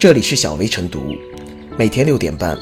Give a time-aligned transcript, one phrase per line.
[0.00, 1.14] 这里是小薇晨读，
[1.78, 2.58] 每天六点半，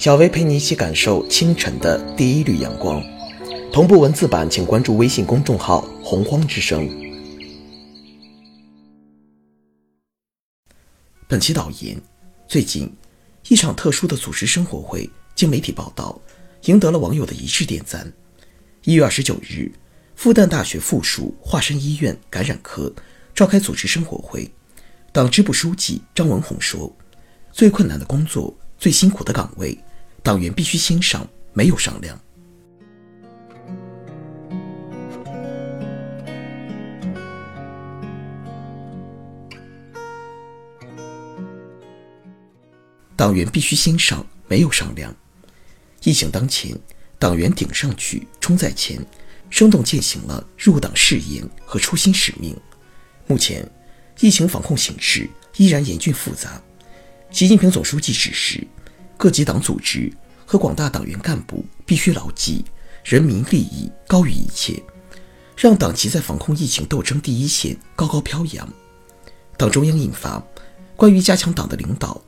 [0.00, 3.00] 小薇陪你一起感受清晨的第一缕阳光。
[3.72, 6.90] 同步文字版，请关注微信公众号“洪荒之声”。
[11.28, 11.96] 本期导言：
[12.48, 12.92] 最近，
[13.46, 16.20] 一场特殊的组织生活会，经媒体报道，
[16.64, 18.12] 赢得了网友的一致点赞。
[18.82, 19.70] 一月二十九日，
[20.16, 22.92] 复旦大学附属华山医院感染科
[23.32, 24.50] 召开组织生活会。
[25.12, 26.94] 党支部书记张文宏说
[27.50, 29.76] ：“最困难的工作、最辛苦的岗位，
[30.22, 32.16] 党员必须先上，没有商量。
[43.16, 45.12] 党员必须先上，没有商量。
[46.04, 46.78] 疫情当前，
[47.18, 49.04] 党员顶上去，冲在前，
[49.50, 52.56] 生动践行了入党誓言和初心使命。
[53.26, 53.68] 目前。”
[54.20, 56.60] 疫情防控形势依然严峻复杂，
[57.30, 58.66] 习近平总书记指示，
[59.16, 60.12] 各级党组织
[60.44, 62.62] 和广大党员干部必须牢记
[63.02, 64.82] 人民利益高于一切，
[65.56, 68.68] 让党旗在防控疫情斗争第一线高高飘扬。
[69.56, 70.38] 党中央印发
[70.96, 72.20] 《关于加强党的领导，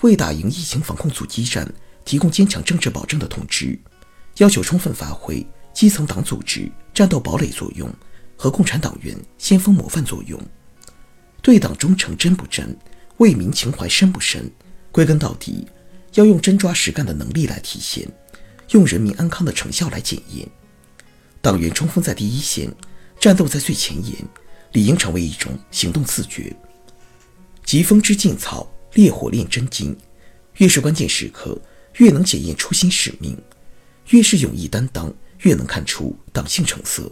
[0.00, 1.72] 为打赢疫情防控阻击战
[2.04, 3.66] 提供坚强政治保证的通知》，
[4.38, 7.88] 要求充分发挥基层党组织战斗堡垒作用
[8.36, 10.40] 和共产党员先锋模范作用。
[11.46, 12.76] 对党忠诚真不真，
[13.18, 14.50] 为民情怀深不深，
[14.90, 15.64] 归根到底，
[16.14, 18.04] 要用真抓实干的能力来体现，
[18.70, 20.44] 用人民安康的成效来检验。
[21.40, 22.68] 党员冲锋在第一线，
[23.20, 24.16] 战斗在最前沿，
[24.72, 26.52] 理应成为一种行动自觉。
[27.64, 29.96] 疾风知劲草，烈火炼真金。
[30.56, 31.56] 越是关键时刻，
[31.98, 33.36] 越能检验初心使命；
[34.08, 37.08] 越是勇毅担当，越能看出党性成色。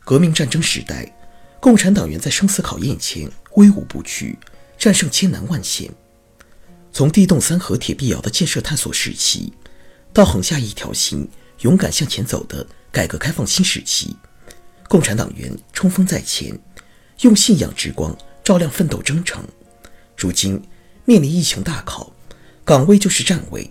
[0.00, 1.16] 革命战争时代。
[1.60, 4.38] 共产党员在生死考验前威武不屈，
[4.78, 5.90] 战胜千难万险。
[6.92, 9.52] 从地动三河、铁臂窑的建设探索时期，
[10.12, 11.28] 到横下一条心、
[11.60, 14.16] 勇敢向前走的改革开放新时期，
[14.88, 16.56] 共产党员冲锋在前，
[17.22, 19.42] 用信仰之光照亮奋斗征程。
[20.16, 20.62] 如今
[21.04, 22.12] 面临疫情大考，
[22.64, 23.70] 岗位就是站位，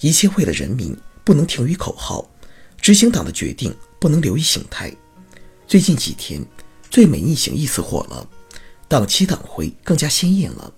[0.00, 2.28] 一切为了人民，不能停于口号；
[2.80, 4.94] 执行党的决定，不能流于形态。
[5.66, 6.44] 最近几天。
[6.92, 8.28] 最美逆行一次火了，
[8.86, 10.70] 党旗党徽更加鲜艳了。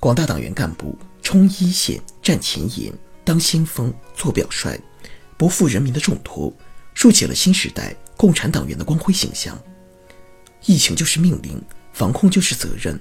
[0.00, 2.92] 广大党员干部冲一线、站前沿、
[3.24, 4.76] 当先锋、做表率，
[5.36, 6.52] 不负人民的重托，
[6.94, 9.56] 树起了新时代共产党员的光辉形象。
[10.64, 11.62] 疫情就是命令，
[11.92, 13.00] 防控就是责任。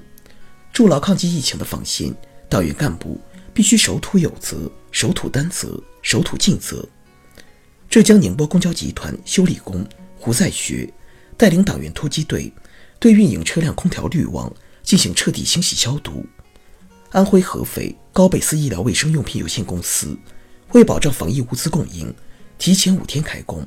[0.71, 2.13] 筑牢抗击疫情的防线，
[2.47, 3.19] 党员干部
[3.55, 6.87] 必须守土有责、守土担责、守土尽责。
[7.89, 9.83] 浙江宁波公交集团修理工
[10.19, 10.87] 胡在学。
[11.37, 12.51] 带领党员突击队
[12.99, 14.53] 对运营车辆空调滤网
[14.83, 16.25] 进行彻底清洗消毒。
[17.11, 20.17] 安徽合肥高贝斯医疗卫生用品有限公司
[20.73, 22.13] 为保障防疫物资供应，
[22.57, 23.65] 提前五天开工，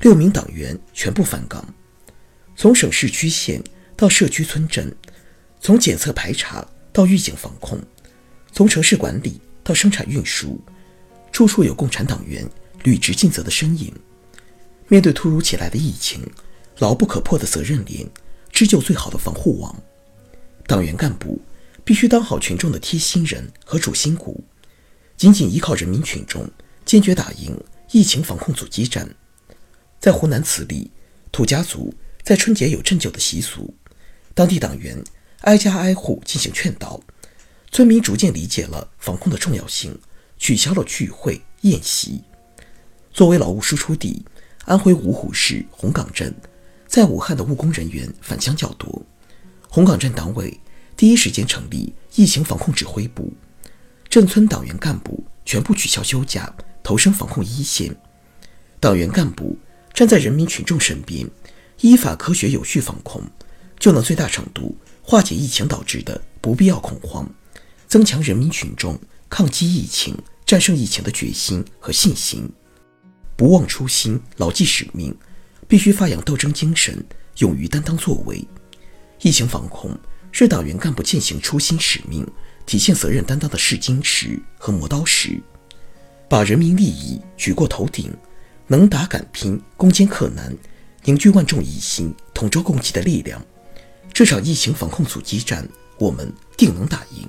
[0.00, 1.66] 六名党员全部返岗。
[2.54, 3.62] 从省市区县
[3.96, 4.94] 到社区村镇，
[5.60, 7.80] 从检测排查到预警防控，
[8.52, 10.60] 从城市管理到生产运输，
[11.30, 12.46] 处处有共产党员
[12.82, 13.90] 履职尽责的身影。
[14.88, 16.20] 面对突如其来的疫情，
[16.78, 18.08] 牢不可破的责任链，
[18.50, 19.74] 织就最好的防护网。
[20.66, 21.40] 党员干部
[21.84, 24.42] 必须当好群众的贴心人和主心骨，
[25.16, 26.48] 紧紧依靠人民群众，
[26.84, 27.58] 坚决打赢
[27.90, 29.08] 疫情防控阻击战。
[30.00, 30.90] 在湖南慈利，
[31.30, 33.74] 土家族在春节有针灸的习俗，
[34.34, 35.02] 当地党员
[35.42, 37.00] 挨家挨户进行劝导，
[37.70, 39.96] 村民逐渐理解了防控的重要性，
[40.38, 42.22] 取消了聚会宴席。
[43.12, 44.24] 作为劳务输出地，
[44.64, 46.34] 安徽芜湖市红岗镇。
[46.92, 49.02] 在武汉的务工人员返乡较多，
[49.66, 50.60] 红岗镇党委
[50.94, 53.32] 第一时间成立疫情防控指挥部，
[54.10, 57.96] 镇村党员干部全部取消休假，投身防控一线。
[58.78, 59.56] 党员干部
[59.94, 61.26] 站在人民群众身边，
[61.80, 63.22] 依法科学有序防控，
[63.80, 67.26] 就能最大程度化解疫情导致的不必要恐慌，
[67.88, 69.00] 增强人民群众
[69.30, 70.14] 抗击疫情、
[70.44, 72.46] 战胜疫情的决心和信心。
[73.34, 75.16] 不忘初心，牢记使命。
[75.72, 77.02] 必须发扬斗争精神，
[77.38, 78.46] 勇于担当作为。
[79.22, 79.98] 疫情防控
[80.30, 82.30] 是党员干部践行初心使命、
[82.66, 85.40] 体现责任担当的试金石和磨刀石，
[86.28, 88.12] 把人民利益举过头顶，
[88.66, 90.54] 能打敢拼、攻坚克难，
[91.04, 93.42] 凝聚万众一心、同舟共济的力量。
[94.12, 95.66] 这场疫情防控阻击战，
[95.98, 97.26] 我们定能打赢。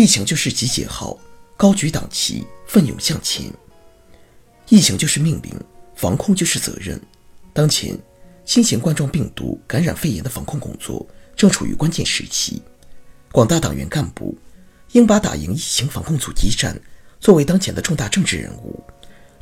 [0.00, 1.14] 疫情就是集结号，
[1.58, 3.52] 高举党旗，奋勇向前。
[4.70, 5.52] 疫情就是命令，
[5.94, 6.98] 防控就是责任。
[7.52, 7.94] 当前，
[8.46, 11.06] 新型冠状病毒感染肺炎的防控工作
[11.36, 12.62] 正处于关键时期，
[13.30, 14.34] 广大党员干部
[14.92, 16.74] 应把打赢疫情防控阻击战
[17.20, 18.82] 作为当前的重大政治任务，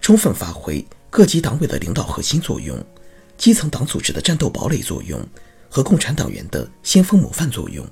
[0.00, 2.76] 充分发挥各级党委的领导核心作用、
[3.36, 5.24] 基层党组织的战斗堡垒作用
[5.70, 7.86] 和共产党员的先锋模范作用，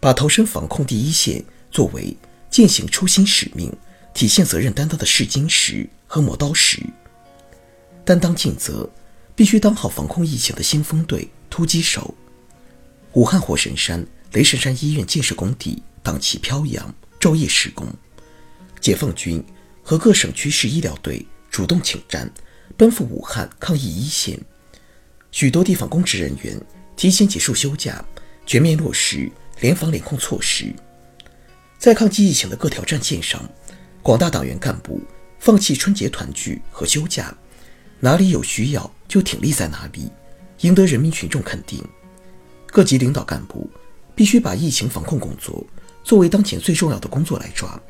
[0.00, 1.44] 把投身防控第一线
[1.76, 2.16] 作为
[2.48, 3.70] 践行初心使命、
[4.14, 6.80] 体现责任担当的试金石和磨刀石，
[8.02, 8.88] 担当尽责。
[9.34, 12.14] 必须当好防控疫情的先锋队、突击手。
[13.12, 14.02] 武汉火神山
[14.32, 17.86] 雷神山医院建设工地党旗飘扬，昼夜施工。
[18.80, 19.44] 解放军
[19.82, 22.32] 和各省区市医疗队主动请战，
[22.78, 24.40] 奔赴武汉抗疫一线。
[25.30, 26.58] 许多地方公职人员
[26.96, 28.02] 提前结束休假，
[28.46, 29.30] 全面落实
[29.60, 30.74] 联防联控措施。
[31.86, 33.40] 在抗击疫情的各条战线上，
[34.02, 35.00] 广大党员干部
[35.38, 37.32] 放弃春节团聚和休假。
[38.00, 40.10] 哪里有需要就挺立在哪里，
[40.62, 41.80] 赢得人民群众肯定。
[42.66, 43.70] 各级领导干部
[44.16, 45.64] 必须把疫情防控工作
[46.02, 47.80] 作为当前最重要的工作来抓，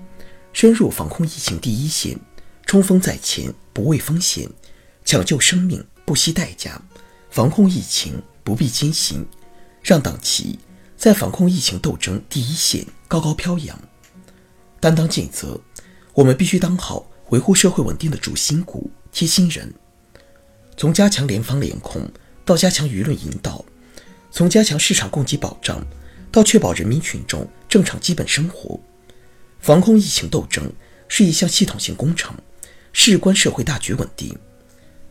[0.52, 2.20] 深入防控疫情第一线，
[2.66, 4.46] 冲锋在前不畏风险，
[5.06, 6.78] 抢救生命不惜代价，
[7.30, 9.26] 防控疫情不必艰辛，
[9.82, 10.58] 让党旗
[10.96, 13.78] 在防控疫情斗争第一线高高飘扬。
[14.80, 15.60] 担当尽责，
[16.14, 19.72] 我们必须当好维护社会稳定的主心骨、贴心人。
[20.76, 22.08] 从加强联防联控
[22.44, 23.64] 到加强舆论引导，
[24.30, 25.84] 从加强市场供给保障
[26.30, 28.78] 到确保人民群众正常基本生活，
[29.60, 30.70] 防控疫情斗争
[31.08, 32.36] 是一项系统性工程，
[32.92, 34.36] 事关社会大局稳定。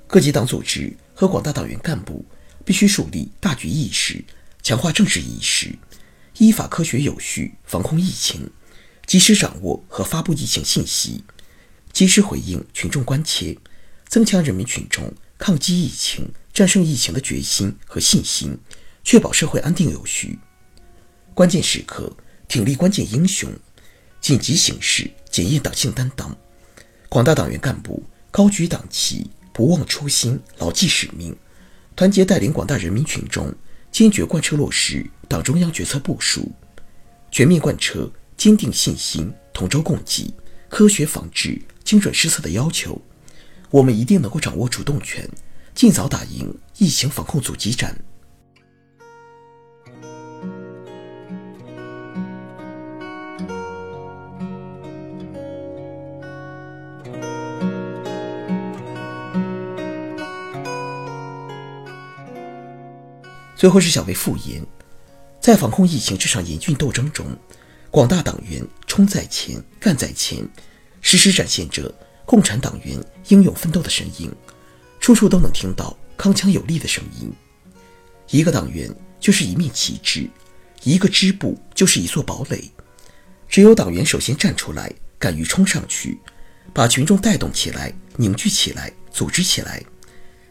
[0.08, 2.24] 各级党组织和广大党员干部
[2.64, 4.24] 必须树立大局意识，
[4.66, 5.78] 强化政治意识，
[6.40, 8.50] 依法科学有序防控疫情，
[9.06, 11.24] 及时掌握和发布疫情信息，
[11.94, 13.56] 及时回应群众关切，
[14.08, 15.14] 增强人民群众。
[15.38, 18.58] 抗击疫情、战胜疫情的决心和信心，
[19.04, 20.40] 确保社会安定有序。
[21.36, 22.12] 关键时刻
[22.48, 23.54] 挺立关键英雄，
[24.20, 26.36] 紧急形势检验党性担当。
[27.08, 28.02] 广大党员干部
[28.32, 31.38] 高举党旗，不忘初心，牢记使命，
[31.96, 33.54] 团结带领广大人民群众，
[33.96, 36.52] 坚决贯彻落实党中央决策部署，
[37.32, 40.34] 全面贯彻坚定信心、同舟共济、
[40.68, 43.02] 科学防治、精准施策的要求。
[43.70, 45.26] 我们一定能够掌握主动权，
[45.74, 47.98] 尽早打赢疫情防控阻击战。
[63.66, 64.64] 最后是小薇复言，
[65.42, 67.26] 在防控疫情这场严峻斗争中，
[67.90, 70.48] 广大党员冲在前、干在前，
[71.02, 71.92] 时时展现着。
[72.26, 74.32] 共产党员英勇奋斗的身影，
[75.00, 77.34] 处处都能听到铿锵有力的声音。
[78.30, 78.88] 一个党员
[79.20, 80.30] 就是一面旗帜，
[80.84, 82.70] 一个支部就是一座堡垒。
[83.50, 86.20] 只有党员首先站出来，敢于冲上去，
[86.72, 89.84] 把群众带动起来、凝聚起来、组织起来，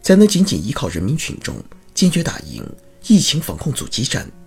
[0.01, 1.55] 才能紧紧依靠人民群众，
[1.93, 2.61] 坚决打赢
[3.07, 4.44] 疫情防控阻击战。